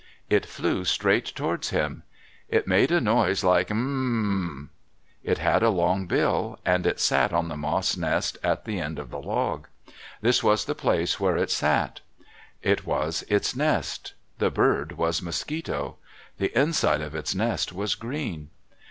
[0.31, 2.01] It flew straight towards him.
[2.49, 4.75] It made a noise like M mmmmmmm.
[5.23, 6.57] It had a long bill.
[6.65, 9.67] And it sat on the moss nest at the end of the log.
[10.19, 11.99] This was the place where it sat.
[12.63, 14.15] It was its nest.
[14.39, 15.97] The bird was Mosquito.
[16.39, 18.49] The inside of its nest was green.